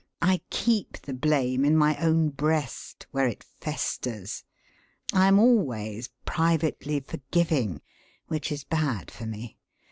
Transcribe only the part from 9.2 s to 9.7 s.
me.